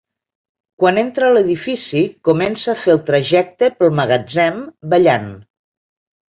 [0.83, 4.59] Quan entra a l'edifici comença a fer el trajecte pel magatzem
[4.95, 5.31] ballant.